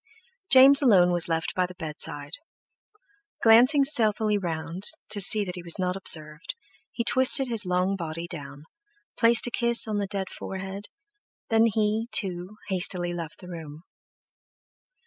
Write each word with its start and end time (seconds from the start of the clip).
James 0.49 0.81
alone 0.81 1.11
was 1.11 1.27
left 1.29 1.53
by 1.53 1.67
the 1.67 1.75
bedside; 1.75 2.31
glancing 3.43 3.83
stealthily 3.83 4.35
round, 4.35 4.87
to 5.09 5.21
see 5.21 5.45
that 5.45 5.53
he 5.53 5.61
was 5.61 5.77
not 5.77 5.95
observed, 5.95 6.55
he 6.91 7.03
twisted 7.03 7.47
his 7.47 7.67
long 7.67 7.95
body 7.95 8.25
down, 8.27 8.63
placed 9.15 9.45
a 9.45 9.51
kiss 9.51 9.87
on 9.87 9.99
the 9.99 10.07
dead 10.07 10.27
forehead, 10.31 10.87
then 11.49 11.67
he, 11.67 12.07
too, 12.11 12.57
hastily 12.69 13.13
left 13.13 13.41
the 13.41 13.47
room. 13.47 13.83